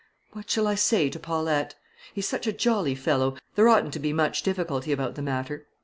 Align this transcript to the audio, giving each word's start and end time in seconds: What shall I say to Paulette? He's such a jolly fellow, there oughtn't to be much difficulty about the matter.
What 0.33 0.49
shall 0.49 0.65
I 0.65 0.73
say 0.73 1.11
to 1.11 1.19
Paulette? 1.19 1.75
He's 2.11 2.27
such 2.27 2.47
a 2.47 2.51
jolly 2.51 2.95
fellow, 2.95 3.37
there 3.53 3.69
oughtn't 3.69 3.93
to 3.93 3.99
be 3.99 4.13
much 4.13 4.41
difficulty 4.41 4.91
about 4.91 5.13
the 5.13 5.21
matter. 5.21 5.67